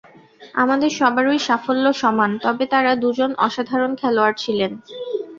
আমাদের 0.55 0.91
সবারই 0.99 1.39
সাফল্য 1.47 1.85
সমান, 2.01 2.31
তবে 2.43 2.63
তাঁরা 2.73 2.91
দুজন 3.03 3.31
অসাধারণ 3.45 3.91
খেলোয়াড় 4.01 4.35
ছিলেন। 4.43 4.71